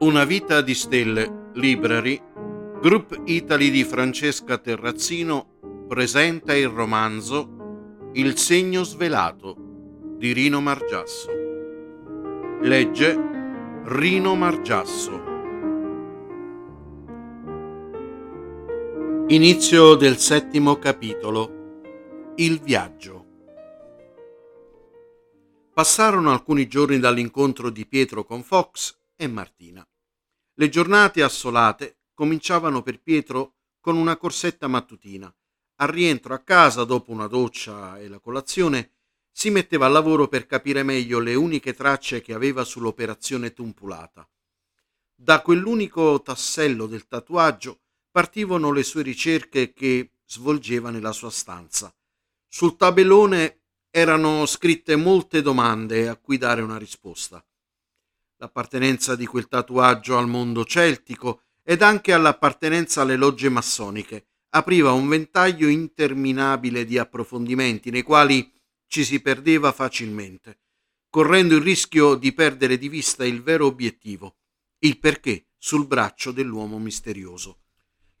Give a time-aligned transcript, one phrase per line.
[0.00, 2.22] Una vita di stelle, Library,
[2.80, 9.56] Group Italy di Francesca Terrazzino presenta il romanzo Il segno svelato
[10.16, 11.32] di Rino Margiasso.
[12.60, 13.18] Legge
[13.86, 15.22] Rino Margiasso.
[19.26, 22.32] Inizio del settimo capitolo.
[22.36, 23.26] Il viaggio.
[25.74, 29.86] Passarono alcuni giorni dall'incontro di Pietro con Fox e Martina.
[30.54, 35.32] Le giornate assolate cominciavano per Pietro con una corsetta mattutina.
[35.80, 38.92] Al rientro a casa, dopo una doccia e la colazione,
[39.32, 44.28] si metteva al lavoro per capire meglio le uniche tracce che aveva sull'operazione tumpulata.
[45.14, 47.80] Da quell'unico tassello del tatuaggio
[48.10, 51.92] partivano le sue ricerche che svolgeva nella sua stanza.
[52.46, 57.44] Sul tabellone erano scritte molte domande a cui dare una risposta
[58.38, 65.08] l'appartenenza di quel tatuaggio al mondo celtico ed anche all'appartenenza alle logge massoniche apriva un
[65.08, 68.50] ventaglio interminabile di approfondimenti nei quali
[68.86, 70.60] ci si perdeva facilmente,
[71.10, 74.36] correndo il rischio di perdere di vista il vero obiettivo,
[74.78, 77.58] il perché sul braccio dell'uomo misterioso.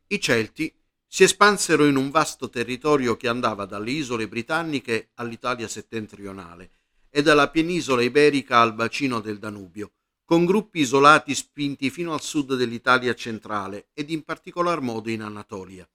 [0.08, 0.74] I Celti
[1.06, 6.70] si espansero in un vasto territorio che andava dalle isole britanniche all'Italia settentrionale
[7.08, 9.92] e dalla penisola iberica al bacino del Danubio,
[10.28, 15.88] con gruppi isolati spinti fino al sud dell'Italia centrale ed in particolar modo in Anatolia.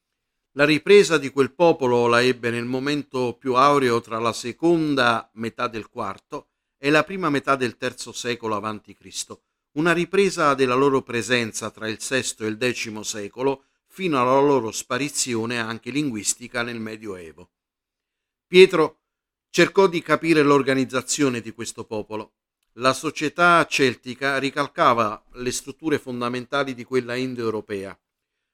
[0.54, 5.68] La ripresa di quel popolo la ebbe nel momento più aureo tra la seconda metà
[5.68, 6.46] del IV
[6.80, 9.38] e la prima metà del III secolo a.C.,
[9.74, 14.72] una ripresa della loro presenza tra il VI e il X secolo fino alla loro
[14.72, 17.52] sparizione anche linguistica nel Medioevo.
[18.48, 19.02] Pietro
[19.52, 22.38] cercò di capire l'organizzazione di questo popolo
[22.78, 27.98] la società celtica ricalcava le strutture fondamentali di quella indoeuropea.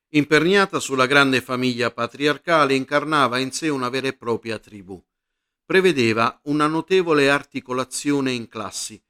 [0.09, 5.01] Imperniata sulla grande famiglia patriarcale, incarnava in sé una vera e propria tribù.
[5.63, 9.01] Prevedeva una notevole articolazione in classi.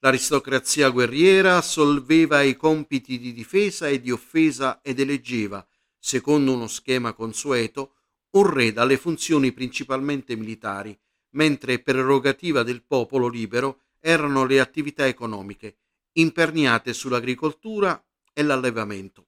[0.00, 5.64] L'aristocrazia guerriera assolveva i compiti di difesa e di offesa ed eleggeva,
[5.98, 7.94] secondo uno schema consueto,
[8.30, 10.98] un re dalle funzioni principalmente militari,
[11.30, 15.76] mentre prerogativa del popolo libero erano le attività economiche,
[16.12, 19.26] imperniate sull'agricoltura e l'allevamento.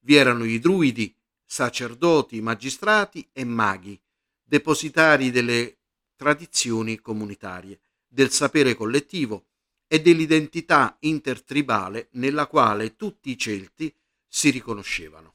[0.00, 4.00] Vi erano i druidi, sacerdoti, magistrati e maghi,
[4.42, 5.78] depositari delle
[6.16, 9.46] tradizioni comunitarie, del sapere collettivo
[9.86, 13.94] e dell'identità intertribale nella quale tutti i Celti
[14.26, 15.34] si riconoscevano.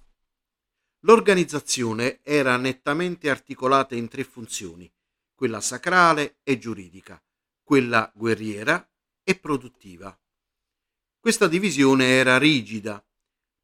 [1.02, 4.92] L'organizzazione era nettamente articolata in tre funzioni,
[5.34, 7.22] quella sacrale e giuridica,
[7.64, 8.88] quella guerriera
[9.24, 10.18] e produttiva.
[11.20, 13.06] Questa divisione era rigida.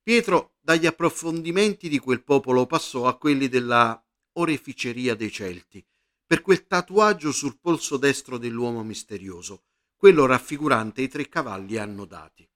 [0.02, 4.02] Pietro dagli approfondimenti di quel popolo passò a quelli della
[4.34, 5.85] oreficeria dei Celti,
[6.25, 9.63] per quel tatuaggio sul polso destro dell'uomo misterioso,
[9.96, 12.47] quello raffigurante i tre cavalli annodati.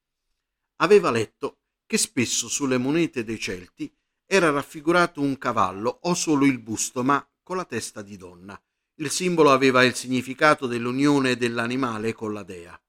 [0.77, 3.93] Aveva letto che spesso sulle monete dei Celti
[4.25, 8.61] era raffigurato un cavallo o solo il busto, ma con la testa di donna,
[9.01, 12.79] il simbolo aveva il significato dell'unione dell'animale con la dea.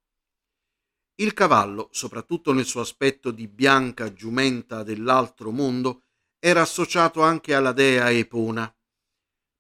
[1.17, 6.03] Il cavallo, soprattutto nel suo aspetto di bianca giumenta dell'altro mondo,
[6.39, 8.71] era associato anche alla dea Epona.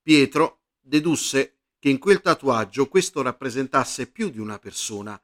[0.03, 5.21] Pietro dedusse che in quel tatuaggio questo rappresentasse più di una persona,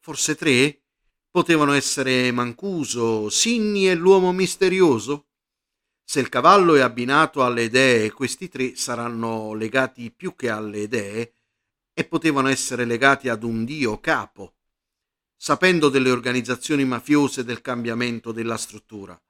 [0.00, 0.82] forse tre?
[1.30, 5.28] Potevano essere Mancuso, Sinni e l'uomo misterioso?
[6.04, 11.34] Se il cavallo è abbinato alle dee, questi tre saranno legati più che alle dee
[11.94, 14.54] e potevano essere legati ad un dio capo,
[15.36, 19.20] sapendo delle organizzazioni mafiose del cambiamento della struttura.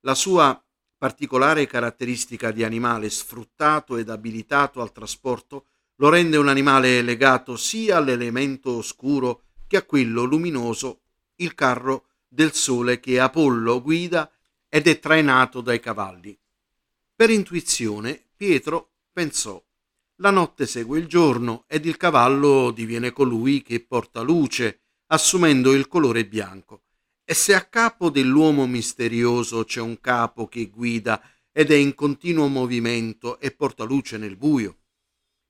[0.00, 0.60] La sua
[0.96, 5.66] particolare caratteristica di animale sfruttato ed abilitato al trasporto
[5.96, 11.00] lo rende un animale legato sia all'elemento oscuro che a quello luminoso,
[11.36, 14.30] il carro del sole che Apollo guida
[14.74, 16.34] ed è trainato dai cavalli.
[17.14, 19.62] Per intuizione Pietro pensò
[20.22, 25.88] la notte segue il giorno ed il cavallo diviene colui che porta luce, assumendo il
[25.88, 26.84] colore bianco.
[27.22, 31.20] E se a capo dell'uomo misterioso c'è un capo che guida
[31.50, 34.78] ed è in continuo movimento e porta luce nel buio.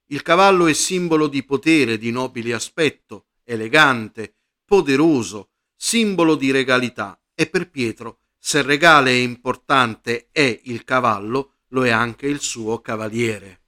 [0.07, 4.35] Il cavallo è simbolo di potere, di nobile aspetto, elegante,
[4.65, 11.85] poderoso, simbolo di regalità e per Pietro se il regale importante è il cavallo, lo
[11.85, 13.61] è anche il suo cavaliere.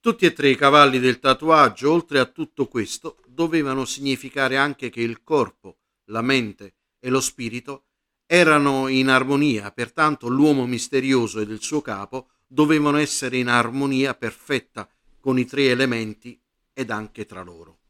[0.00, 5.02] Tutti e tre i cavalli del tatuaggio, oltre a tutto questo, dovevano significare anche che
[5.02, 7.84] il corpo, la mente e lo spirito
[8.24, 14.88] erano in armonia, pertanto l'uomo misterioso ed il suo capo dovevano essere in armonia perfetta
[15.20, 16.40] con i tre elementi
[16.72, 17.80] ed anche tra loro.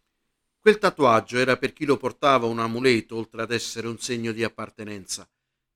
[0.59, 4.43] Quel tatuaggio era per chi lo portava un amuleto, oltre ad essere un segno di
[4.43, 5.27] appartenenza.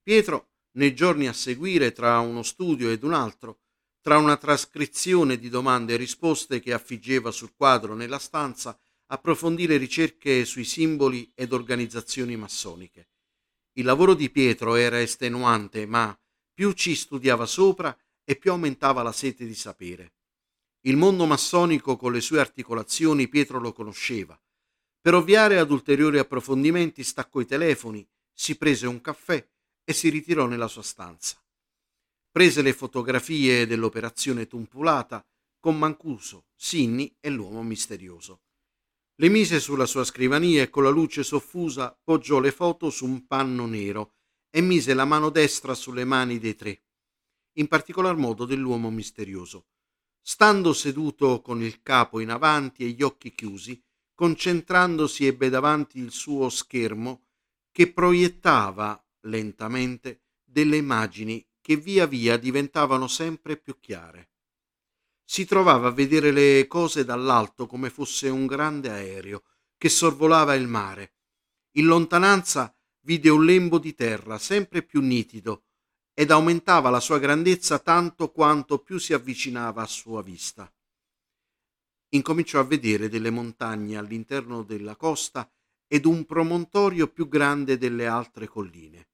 [0.03, 3.61] Pietro, nei giorni a seguire, tra uno studio ed un altro,
[4.01, 8.77] tra una trascrizione di domande e risposte che affiggeva sul quadro nella stanza,
[9.07, 13.11] approfondì le ricerche sui simboli ed organizzazioni massoniche.
[13.75, 16.19] Il lavoro di Pietro era estenuante, ma
[16.53, 20.15] più ci studiava sopra e più aumentava la sete di sapere.
[20.81, 24.37] Il mondo massonico con le sue articolazioni Pietro lo conosceva.
[25.01, 29.49] Per ovviare ad ulteriori approfondimenti staccò i telefoni, si prese un caffè
[29.85, 31.43] e si ritirò nella sua stanza.
[32.31, 35.25] Prese le fotografie dell'operazione tumpulata
[35.59, 38.41] con Mancuso, Sinni e l'uomo misterioso.
[39.17, 43.27] Le mise sulla sua scrivania e con la luce soffusa poggiò le foto su un
[43.27, 44.15] panno nero
[44.51, 46.83] e mise la mano destra sulle mani dei tre,
[47.59, 49.67] in particolar modo dell'uomo misterioso.
[50.21, 53.81] Stando seduto con il capo in avanti e gli occhi chiusi,
[54.15, 57.27] concentrandosi ebbe davanti il suo schermo
[57.71, 64.33] che proiettava lentamente delle immagini che via via diventavano sempre più chiare
[65.33, 69.45] si trovava a vedere le cose dall'alto come fosse un grande aereo
[69.79, 71.15] che sorvolava il mare.
[71.77, 75.65] In lontananza vide un lembo di terra sempre più nitido
[76.13, 80.71] ed aumentava la sua grandezza tanto quanto più si avvicinava a sua vista.
[82.11, 85.51] Incominciò a vedere delle montagne all'interno della costa
[85.87, 89.12] ed un promontorio più grande delle altre colline.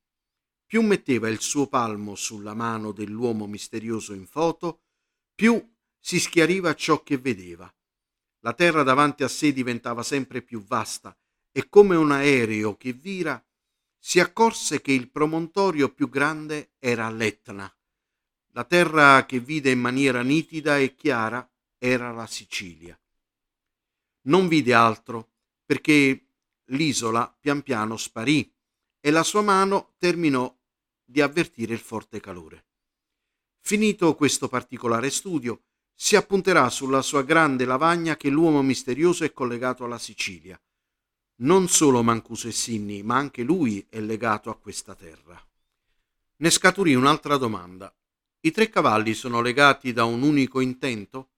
[0.69, 4.83] Più metteva il suo palmo sulla mano dell'uomo misterioso in foto,
[5.35, 5.67] più
[5.99, 7.75] si schiariva ciò che vedeva.
[8.41, 11.17] La terra davanti a sé diventava sempre più vasta
[11.51, 13.43] e come un aereo che vira
[13.99, 17.75] si accorse che il promontorio più grande era l'Etna.
[18.49, 23.01] La terra che vide in maniera nitida e chiara era la Sicilia.
[24.27, 25.31] Non vide altro
[25.65, 26.27] perché
[26.67, 28.55] l'isola pian piano sparì
[29.01, 30.55] e la sua mano terminò
[31.11, 32.67] di avvertire il forte calore.
[33.61, 35.63] Finito questo particolare studio,
[35.95, 40.61] si appunterà sulla sua grande lavagna che l'uomo misterioso è collegato alla Sicilia.
[41.37, 45.43] Non solo Mancuso e Sinni, ma anche lui è legato a questa terra.
[46.37, 47.93] Ne scaturì un'altra domanda.
[48.41, 51.31] I tre cavalli sono legati da un unico intento?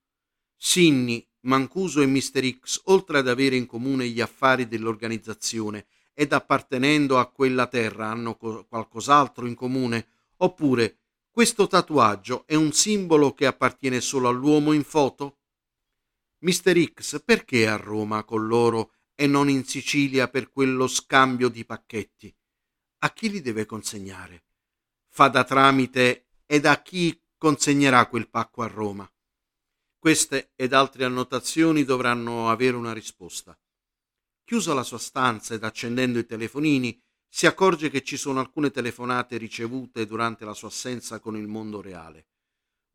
[0.57, 7.17] Sinni, Mancuso e Mister X, oltre ad avere in comune gli affari dell'organizzazione ed appartenendo
[7.17, 10.07] a quella terra, hanno qualcos'altro in comune?
[10.37, 10.97] Oppure
[11.31, 15.39] questo tatuaggio è un simbolo che appartiene solo all'uomo in foto?
[16.39, 21.63] Mister X perché a Roma con loro e non in Sicilia per quello scambio di
[21.63, 22.35] pacchetti?
[22.99, 24.45] A chi li deve consegnare?
[25.07, 29.09] Fa da tramite ed a chi consegnerà quel pacco a Roma?
[29.97, 33.57] Queste ed altre annotazioni dovranno avere una risposta.
[34.51, 39.37] Chiusa la sua stanza ed accendendo i telefonini, si accorge che ci sono alcune telefonate
[39.37, 42.27] ricevute durante la sua assenza con il mondo reale.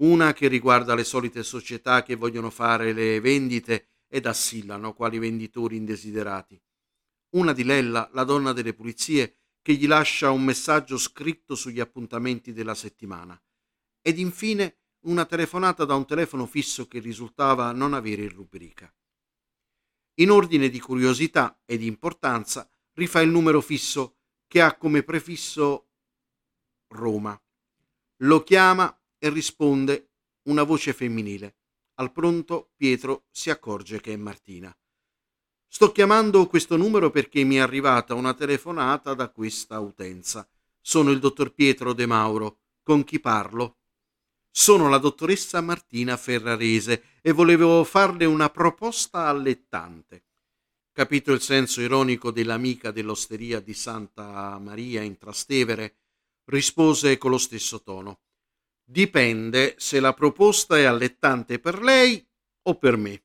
[0.03, 5.76] Una che riguarda le solite società che vogliono fare le vendite ed assillano quali venditori
[5.76, 6.62] indesiderati.
[7.37, 12.53] Una di Lella, la donna delle pulizie, che gli lascia un messaggio scritto sugli appuntamenti
[12.53, 13.43] della settimana.
[14.03, 18.94] Ed infine una telefonata da un telefono fisso che risultava non avere in rubrica.
[20.19, 25.89] In ordine di curiosità e di importanza, rifà il numero fisso che ha come prefisso
[26.89, 27.39] Roma.
[28.20, 30.11] Lo chiama e risponde
[30.44, 31.56] una voce femminile.
[31.96, 34.75] Al pronto Pietro si accorge che è Martina.
[35.69, 40.49] Sto chiamando questo numero perché mi è arrivata una telefonata da questa utenza.
[40.81, 42.61] Sono il dottor Pietro De Mauro.
[42.82, 43.79] Con chi parlo?
[44.58, 50.25] Sono la dottoressa Martina Ferrarese e volevo farle una proposta allettante.
[50.93, 55.98] Capito il senso ironico dell'amica dell'osteria di Santa Maria in Trastevere,
[56.46, 58.22] rispose con lo stesso tono.
[58.82, 62.27] Dipende se la proposta è allettante per lei
[62.63, 63.25] o per me.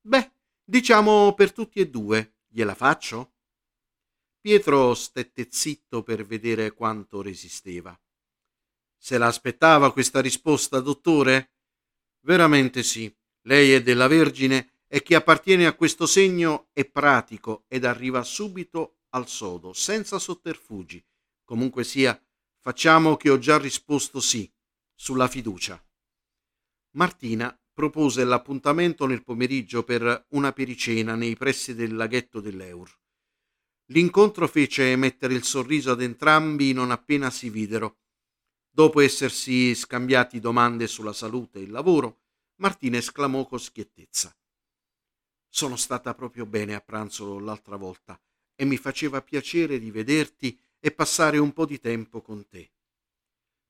[0.00, 0.32] Beh,
[0.64, 2.36] diciamo per tutti e due.
[2.48, 3.34] Gliela faccio?
[4.40, 7.96] Pietro stette zitto per vedere quanto resisteva.
[9.04, 11.56] Se l'aspettava questa risposta, dottore?
[12.20, 13.14] Veramente sì.
[13.42, 19.00] Lei è della Vergine e chi appartiene a questo segno è pratico ed arriva subito
[19.10, 21.04] al sodo, senza sotterfugi.
[21.44, 22.18] Comunque sia,
[22.60, 24.50] facciamo che ho già risposto sì,
[24.94, 25.78] sulla fiducia.
[26.92, 32.90] Martina propose l'appuntamento nel pomeriggio per una pericena nei pressi del laghetto dell'Eur.
[33.88, 37.98] L'incontro fece mettere il sorriso ad entrambi non appena si videro.
[38.76, 42.22] Dopo essersi scambiati domande sulla salute e il lavoro,
[42.56, 44.36] Martina esclamò con schiettezza.
[45.48, 48.20] Sono stata proprio bene a pranzo l'altra volta
[48.56, 52.72] e mi faceva piacere di vederti e passare un po' di tempo con te.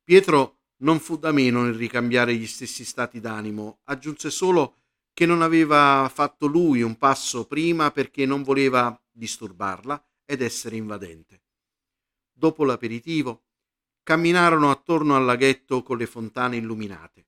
[0.03, 4.77] Pietro non fu da meno nel ricambiare gli stessi stati d'animo, aggiunse solo
[5.13, 11.43] che non aveva fatto lui un passo prima perché non voleva disturbarla ed essere invadente.
[12.33, 13.44] Dopo l'aperitivo,
[14.05, 17.27] camminarono attorno al laghetto con le fontane illuminate.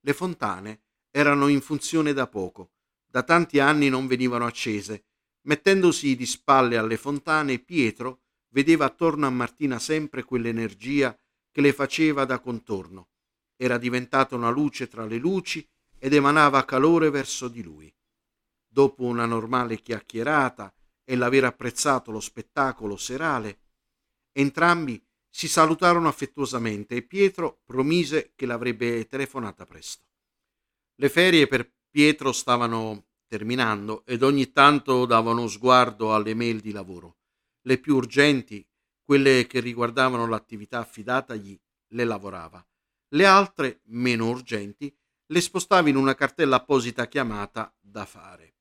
[0.00, 0.80] Le fontane
[1.10, 2.72] erano in funzione da poco,
[3.06, 5.04] da tanti anni non venivano accese.
[5.42, 11.16] Mettendosi di spalle alle fontane, Pietro vedeva attorno a Martina sempre quell'energia
[11.52, 13.08] che le faceva da contorno.
[13.54, 15.66] Era diventata una luce tra le luci
[15.98, 17.94] ed emanava calore verso di lui.
[18.66, 20.72] Dopo una normale chiacchierata
[21.04, 23.60] e l'aver apprezzato lo spettacolo serale,
[24.32, 25.05] entrambi
[25.36, 30.06] si salutarono affettuosamente e Pietro promise che l'avrebbe telefonata presto.
[30.94, 36.72] Le ferie per Pietro stavano terminando ed ogni tanto dava uno sguardo alle mail di
[36.72, 37.18] lavoro.
[37.60, 38.66] Le più urgenti,
[39.04, 42.66] quelle che riguardavano l'attività affidatagli, le lavorava.
[43.08, 44.90] Le altre, meno urgenti,
[45.26, 48.55] le spostava in una cartella apposita chiamata da fare.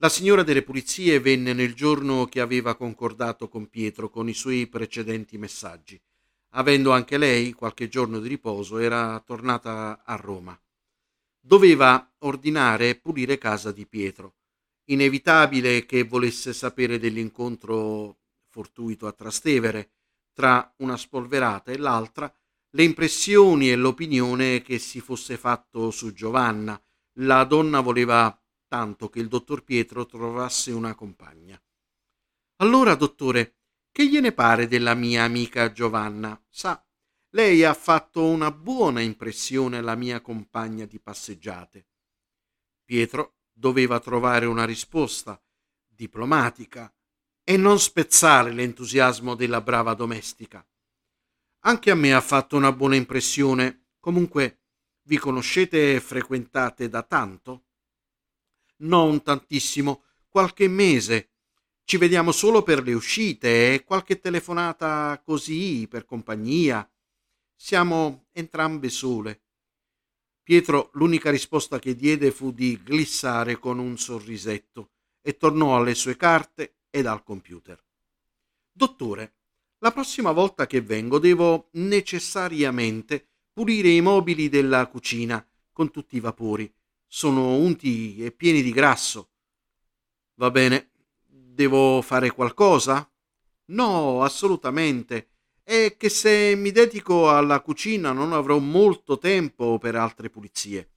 [0.00, 4.66] La signora delle pulizie venne nel giorno che aveva concordato con Pietro con i suoi
[4.66, 5.98] precedenti messaggi.
[6.50, 10.58] Avendo anche lei qualche giorno di riposo, era tornata a Roma.
[11.40, 14.34] Doveva ordinare e pulire casa di Pietro.
[14.84, 19.92] Inevitabile che volesse sapere dell'incontro fortuito a Trastevere
[20.34, 22.30] tra una spolverata e l'altra,
[22.70, 26.78] le impressioni e l'opinione che si fosse fatto su Giovanna.
[27.20, 31.60] La donna voleva tanto che il dottor Pietro trovasse una compagna.
[32.56, 33.56] Allora, dottore,
[33.92, 36.40] che gliene pare della mia amica Giovanna?
[36.48, 36.84] Sa,
[37.30, 41.88] lei ha fatto una buona impressione alla mia compagna di passeggiate.
[42.84, 45.42] Pietro doveva trovare una risposta
[45.86, 46.92] diplomatica
[47.42, 50.66] e non spezzare l'entusiasmo della brava domestica.
[51.60, 53.88] Anche a me ha fatto una buona impressione.
[53.98, 54.60] Comunque,
[55.02, 57.65] vi conoscete e frequentate da tanto?
[58.78, 61.30] Non tantissimo, qualche mese.
[61.84, 66.88] Ci vediamo solo per le uscite e qualche telefonata così, per compagnia.
[67.54, 69.42] Siamo entrambe sole.
[70.42, 74.90] Pietro l'unica risposta che diede fu di glissare con un sorrisetto
[75.22, 77.82] e tornò alle sue carte ed al computer.
[78.70, 79.34] Dottore,
[79.78, 86.20] la prossima volta che vengo devo necessariamente pulire i mobili della cucina con tutti i
[86.20, 86.72] vapori.
[87.06, 89.30] Sono unti e pieni di grasso.
[90.34, 90.90] Va bene.
[91.26, 93.10] Devo fare qualcosa?
[93.66, 95.30] No, assolutamente.
[95.62, 100.90] È che se mi dedico alla cucina non avrò molto tempo per altre pulizie.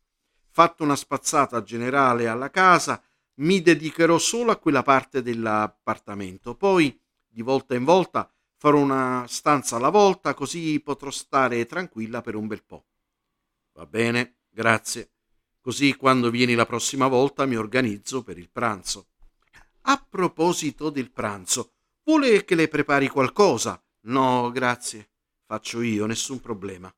[0.49, 3.01] Fatto una spazzata generale alla casa,
[3.35, 6.55] mi dedicherò solo a quella parte dell'appartamento.
[6.55, 8.29] Poi, di volta in volta,
[8.61, 12.87] Farò una stanza alla volta, così potrò stare tranquilla per un bel po'.
[13.71, 15.11] Va bene, grazie.
[15.69, 19.09] Così quando vieni la prossima volta mi organizzo per il pranzo.
[19.81, 21.73] A proposito del pranzo,
[22.05, 23.79] vuole che le prepari qualcosa?
[24.05, 25.11] No, grazie.
[25.45, 26.91] Faccio io, nessun problema.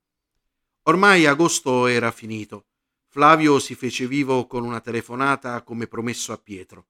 [0.84, 2.68] Ormai agosto era finito.
[3.10, 6.88] Flavio si fece vivo con una telefonata come promesso a Pietro.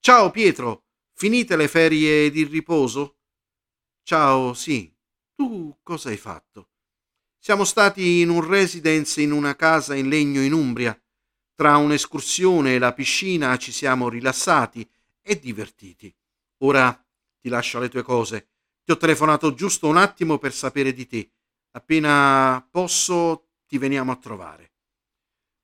[0.00, 3.20] Ciao Pietro, finite le ferie di riposo?
[4.02, 4.94] Ciao, sì.
[5.34, 6.72] Tu cosa hai fatto?
[7.44, 10.98] Siamo stati in un residence in una casa in legno in Umbria.
[11.54, 16.10] Tra un'escursione e la piscina ci siamo rilassati e divertiti.
[16.62, 17.06] Ora
[17.38, 18.48] ti lascio le tue cose.
[18.82, 21.32] Ti ho telefonato giusto un attimo per sapere di te.
[21.72, 24.72] Appena posso ti veniamo a trovare.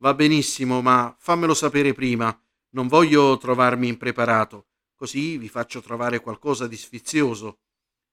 [0.03, 2.39] Va benissimo, ma fammelo sapere prima.
[2.75, 4.67] Non voglio trovarmi impreparato.
[4.95, 7.61] Così vi faccio trovare qualcosa di sfizioso.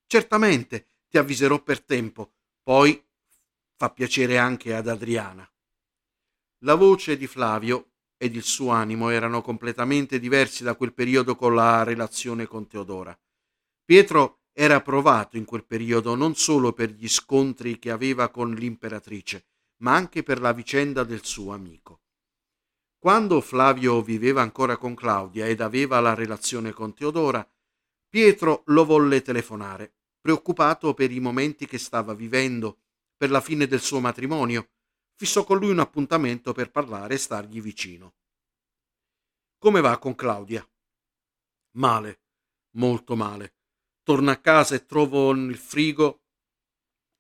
[0.05, 2.31] Certamente ti avviserò per tempo,
[2.63, 3.03] poi
[3.77, 5.47] fa piacere anche ad Adriana.
[6.61, 11.53] La voce di Flavio ed il suo animo erano completamente diversi da quel periodo con
[11.53, 13.17] la relazione con Teodora.
[13.85, 19.45] Pietro era provato in quel periodo non solo per gli scontri che aveva con l'imperatrice,
[19.83, 22.01] ma anche per la vicenda del suo amico.
[22.97, 27.47] Quando Flavio viveva ancora con Claudia ed aveva la relazione con Teodora,
[28.09, 32.79] Pietro lo volle telefonare, preoccupato per i momenti che stava vivendo,
[33.17, 34.69] per la fine del suo matrimonio.
[35.15, 38.13] Fissò con lui un appuntamento per parlare e stargli vicino.
[39.57, 40.65] Come va con Claudia?
[41.77, 42.21] Male,
[42.75, 43.55] molto male.
[44.03, 46.21] Torno a casa e trovo nel frigo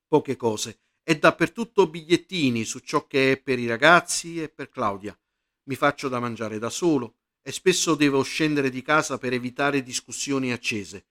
[0.07, 5.17] poche cose e dappertutto bigliettini su ciò che è per i ragazzi e per Claudia.
[5.63, 10.51] Mi faccio da mangiare da solo e spesso devo scendere di casa per evitare discussioni
[10.51, 11.07] accese.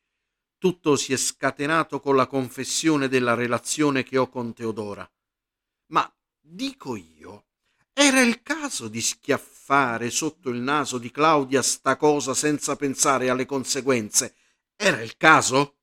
[0.59, 5.09] Tutto si è scatenato con la confessione della relazione che ho con Teodora.
[5.89, 6.11] Ma
[6.41, 7.47] dico io,
[7.93, 13.47] era il caso di schiaffare sotto il naso di Claudia sta cosa senza pensare alle
[13.47, 14.35] conseguenze.
[14.77, 15.79] Era il caso?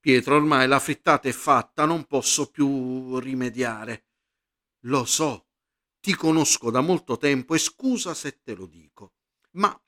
[0.00, 4.06] Pietro, ormai la frittata è fatta, non posso più rimediare.
[4.82, 5.48] Lo so,
[6.00, 9.12] ti conosco da molto tempo e scusa se te lo dico,
[9.52, 9.78] ma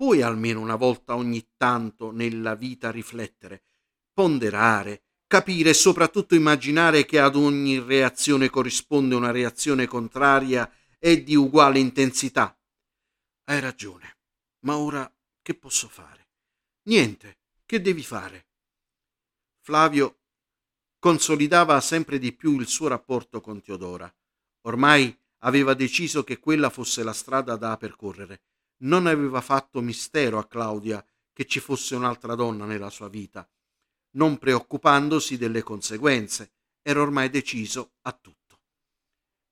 [0.00, 3.64] puoi almeno una volta ogni tanto nella vita riflettere,
[4.14, 11.34] ponderare, capire e soprattutto immaginare che ad ogni reazione corrisponde una reazione contraria e di
[11.34, 12.58] uguale intensità.
[13.44, 14.16] Hai ragione,
[14.60, 16.28] ma ora che posso fare?
[16.84, 18.46] Niente, che devi fare?
[19.58, 20.20] Flavio
[20.98, 24.10] consolidava sempre di più il suo rapporto con Teodora.
[24.62, 28.40] Ormai aveva deciso che quella fosse la strada da percorrere.
[28.82, 33.48] Non aveva fatto mistero a Claudia che ci fosse un'altra donna nella sua vita,
[34.12, 36.52] non preoccupandosi delle conseguenze.
[36.82, 38.60] Era ormai deciso a tutto.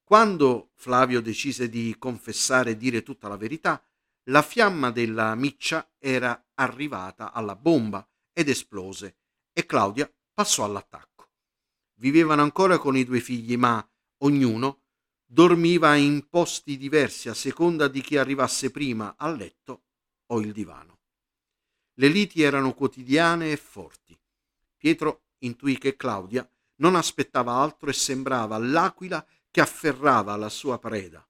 [0.02, 3.82] Quando Flavio decise di confessare e dire tutta la verità,
[4.30, 9.16] la fiamma della miccia era arrivata alla bomba ed esplose
[9.52, 11.30] e Claudia passò all'attacco.
[11.97, 13.87] Vivevano ancora con i due figli, ma
[14.18, 14.85] ognuno
[15.30, 19.82] dormiva in posti diversi a seconda di chi arrivasse prima al letto
[20.28, 21.00] o il divano.
[21.94, 24.18] Le liti erano quotidiane e forti.
[24.75, 31.26] Pietro intuì che Claudia non aspettava altro e sembrava l'aquila che afferrava la sua preda.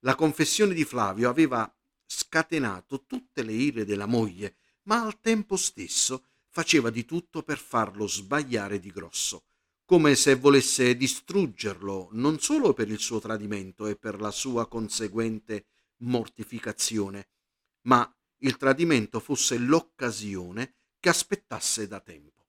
[0.00, 1.72] La confessione di Flavio aveva
[2.04, 8.06] scatenato tutte le ire della moglie, ma al tempo stesso faceva di tutto per farlo
[8.06, 9.44] sbagliare di grosso,
[9.88, 15.68] come se volesse distruggerlo non solo per il suo tradimento e per la sua conseguente
[16.00, 17.30] mortificazione,
[17.86, 18.06] ma
[18.40, 22.48] il tradimento fosse l'occasione che aspettasse da tempo.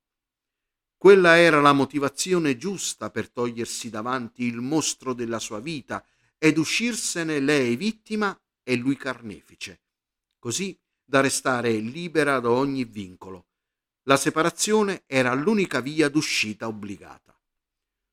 [0.97, 6.05] Quella era la motivazione giusta per togliersi davanti il mostro della sua vita
[6.37, 9.83] ed uscirsene lei vittima e lui carnefice,
[10.39, 13.48] così da restare libera da ogni vincolo,
[14.09, 17.39] la separazione era l'unica via d'uscita obbligata.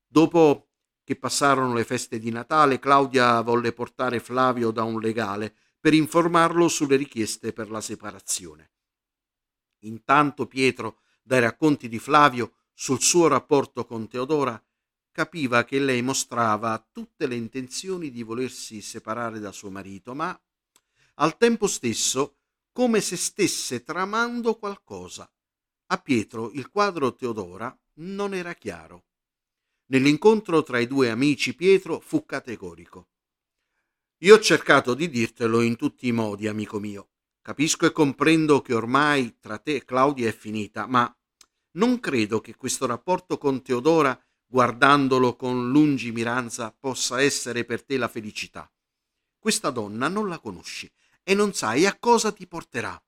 [0.05, 0.67] Dopo
[1.03, 6.67] che passarono le feste di Natale, Claudia volle portare Flavio da un legale per informarlo
[6.67, 8.73] sulle richieste per la separazione.
[9.85, 14.63] Intanto Pietro, dai racconti di Flavio sul suo rapporto con Teodora,
[15.09, 20.39] capiva che lei mostrava tutte le intenzioni di volersi separare da suo marito, ma
[21.15, 22.35] al tempo stesso
[22.71, 25.27] come se stesse tramando qualcosa
[25.87, 29.05] a Pietro il quadro Teodora non era chiaro.
[29.85, 33.07] Nell'incontro tra i due amici Pietro fu categorico.
[34.21, 37.11] Io ho cercato di dirtelo in tutti i modi, amico mio.
[37.41, 41.15] Capisco e comprendo che ormai tra te e Claudia è finita, ma
[41.71, 48.09] non credo che questo rapporto con Teodora, guardandolo con lungimiranza, possa essere per te la
[48.09, 48.69] felicità.
[49.39, 50.91] Questa donna non la conosci
[51.23, 53.01] e non sai a cosa ti porterà.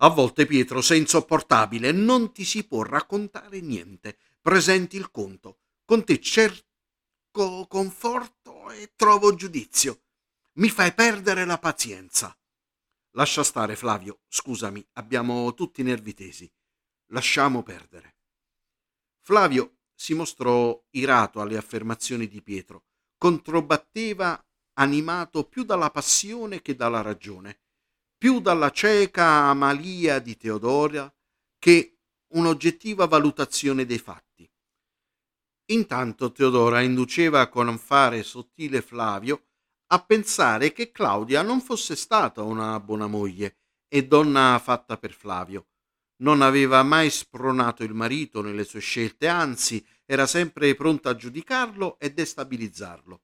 [0.00, 4.18] A volte, Pietro, sei insopportabile, non ti si può raccontare niente.
[4.42, 5.60] Presenti il conto.
[5.86, 10.02] Con te cerco conforto e trovo giudizio.
[10.54, 12.36] Mi fai perdere la pazienza.
[13.12, 14.20] Lascia stare, Flavio.
[14.28, 16.50] Scusami, abbiamo tutti i nervi tesi.
[17.06, 18.16] Lasciamo perdere.
[19.22, 22.84] Flavio si mostrò irato alle affermazioni di Pietro.
[23.16, 27.60] Controbatteva animato più dalla passione che dalla ragione
[28.16, 31.12] più dalla cieca amalia di Teodora
[31.58, 31.98] che
[32.28, 34.50] un'oggettiva valutazione dei fatti.
[35.66, 39.46] Intanto Teodora induceva con fare sottile Flavio
[39.88, 45.68] a pensare che Claudia non fosse stata una buona moglie e donna fatta per Flavio.
[46.18, 51.98] Non aveva mai spronato il marito nelle sue scelte, anzi era sempre pronta a giudicarlo
[51.98, 53.22] e destabilizzarlo.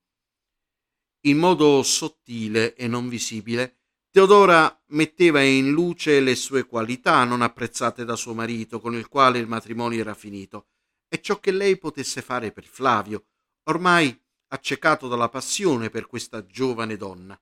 [1.26, 3.81] In modo sottile e non visibile,
[4.12, 9.38] Teodora metteva in luce le sue qualità non apprezzate da suo marito, con il quale
[9.38, 10.66] il matrimonio era finito,
[11.08, 13.28] e ciò che lei potesse fare per Flavio,
[13.70, 14.14] ormai
[14.48, 17.40] accecato dalla passione per questa giovane donna.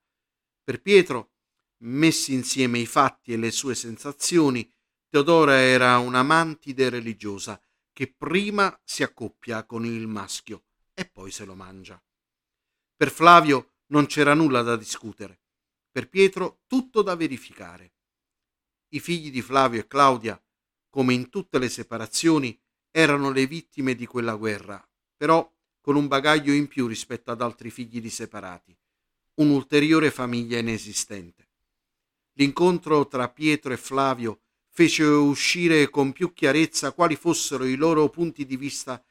[0.62, 1.32] Per Pietro,
[1.78, 4.72] messi insieme i fatti e le sue sensazioni,
[5.08, 7.60] Teodora era una mantide religiosa
[7.92, 12.00] che prima si accoppia con il maschio e poi se lo mangia.
[12.94, 15.40] Per Flavio non c'era nulla da discutere.
[15.90, 17.92] Per Pietro tutto da verificare.
[18.90, 20.40] I figli di Flavio e Claudia
[20.90, 22.58] come in tutte le separazioni,
[22.90, 24.84] erano le vittime di quella guerra,
[25.16, 25.48] però
[25.80, 28.76] con un bagaglio in più rispetto ad altri figli di separati,
[29.34, 31.48] un'ulteriore famiglia inesistente.
[32.32, 38.44] L'incontro tra Pietro e Flavio fece uscire con più chiarezza quali fossero i loro punti
[38.44, 39.02] di vista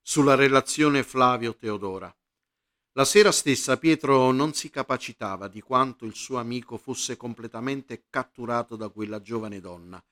[0.00, 2.14] sulla relazione Flavio-Teodora.
[2.94, 8.76] La sera stessa Pietro non si capacitava di quanto il suo amico fosse completamente catturato
[8.76, 10.04] da quella giovane donna,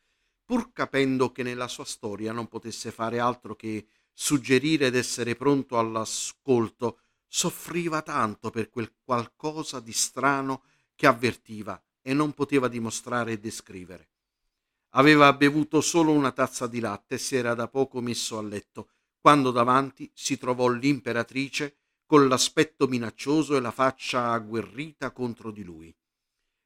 [0.46, 7.00] pur capendo che nella sua storia non potesse fare altro che suggerire d'essere pronto all'ascolto,
[7.28, 10.62] soffriva tanto per quel qualcosa di strano
[10.94, 14.08] che avvertiva e non poteva dimostrare e descrivere.
[14.94, 18.88] Aveva bevuto solo una tazza di latte e si era da poco messo a letto,
[19.20, 21.79] quando davanti si trovò l'imperatrice
[22.10, 25.96] con l'aspetto minaccioso e la faccia agguerrita contro di lui,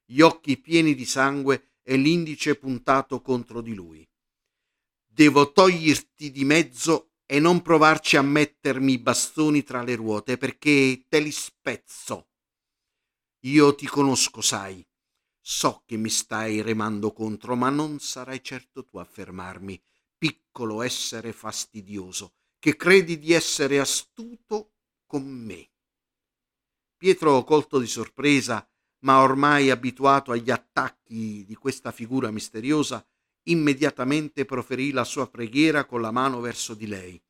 [0.07, 4.09] gli occhi pieni di sangue e l'indice puntato contro di lui.
[5.05, 11.05] Devo toglierti di mezzo e non provarci a mettermi i bastoni tra le ruote perché
[11.11, 12.31] te li spezzo.
[13.41, 14.83] Io ti conosco, sai.
[15.43, 19.79] So che mi stai remando contro, ma non sarai certo tu a fermarmi,
[20.17, 24.71] piccolo essere fastidioso, che credi di essere astuto
[25.07, 25.71] con me.
[26.97, 28.69] Pietro, colto di sorpresa,
[29.01, 33.07] ma ormai abituato agli attacchi di questa figura misteriosa,
[33.45, 37.23] immediatamente proferì la sua preghiera con la mano verso di lei.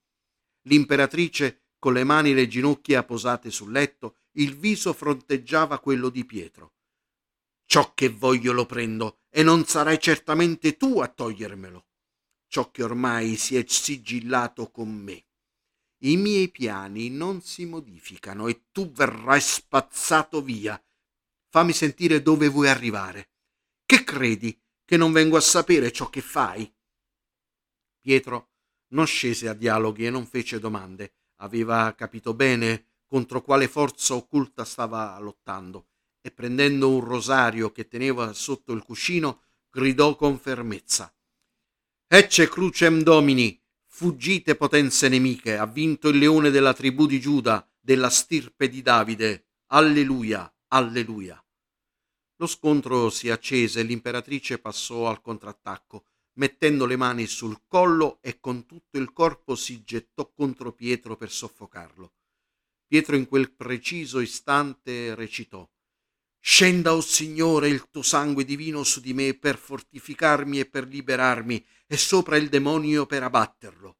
[0.63, 6.25] L'imperatrice, con le mani e le ginocchia posate sul letto, il viso fronteggiava quello di
[6.25, 6.75] Pietro.
[7.67, 11.87] Ciò che voglio lo prendo e non sarai certamente tu a togliermelo.
[12.47, 15.27] Ciò che ormai si è sigillato con me.
[16.05, 20.83] I miei piani non si modificano e tu verrai spazzato via.
[21.49, 23.31] Fammi sentire dove vuoi arrivare.
[23.87, 26.71] Che credi che non vengo a sapere ciò che fai?
[28.01, 28.51] Pietro
[28.89, 31.15] non scese a dialoghi e non fece domande.
[31.37, 35.89] Aveva capito bene contro quale forza occulta stava lottando
[36.21, 41.15] e prendendo un rosario che teneva sotto il cuscino gridò con fermezza
[42.07, 43.61] Ecce crucem domini
[43.97, 49.51] Fuggite potenze nemiche, ha vinto il leone della tribù di Giuda, della stirpe di Davide.
[49.67, 51.41] Alleluia, alleluia.
[52.39, 56.07] Lo scontro si accese e l'imperatrice passò al contrattacco,
[56.41, 61.31] mettendo le mani sul collo e con tutto il corpo si gettò contro Pietro per
[61.31, 62.15] soffocarlo.
[62.89, 65.65] Pietro in quel preciso istante recitò
[66.47, 70.87] Scenda, o oh Signore, il tuo sangue divino su di me per fortificarmi e per
[70.87, 73.97] liberarmi e sopra il demonio per abbatterlo.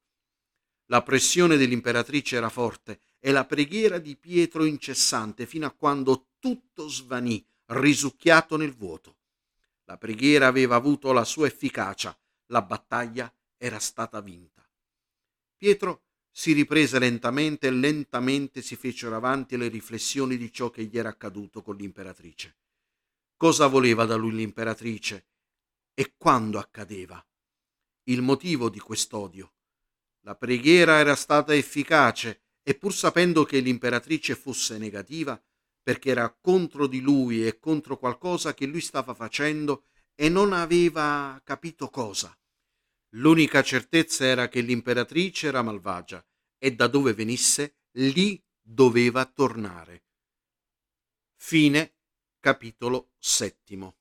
[0.85, 6.87] La pressione dell'imperatrice era forte e la preghiera di Pietro incessante fino a quando tutto
[6.87, 9.17] svanì, risucchiato nel vuoto.
[9.85, 12.15] La preghiera aveva avuto la sua efficacia,
[12.49, 14.63] la battaglia era stata vinta.
[15.57, 16.04] Pietro
[16.35, 21.09] si riprese lentamente e lentamente si fecero avanti le riflessioni di ciò che gli era
[21.09, 22.57] accaduto con l'imperatrice.
[23.37, 25.27] Cosa voleva da lui l'imperatrice
[25.93, 27.23] e quando accadeva?
[28.07, 29.53] il motivo di quest'odio.
[30.21, 35.41] La preghiera era stata efficace e pur sapendo che l'imperatrice fosse negativa,
[35.81, 41.39] perché era contro di lui e contro qualcosa che lui stava facendo e non aveva
[41.43, 42.35] capito cosa.
[43.09, 46.25] L'unica certezza era che l'imperatrice era malvagia
[46.57, 50.03] e da dove venisse lì doveva tornare.
[51.35, 51.95] Fine
[52.39, 53.97] capitolo settimo.